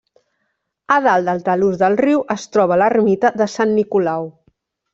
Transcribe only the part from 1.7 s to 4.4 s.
del riu es troba l'ermita de Sant Nicolau.